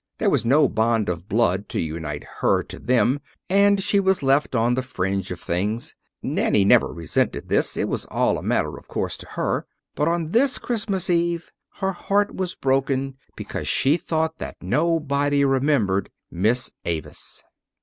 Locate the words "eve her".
11.11-11.91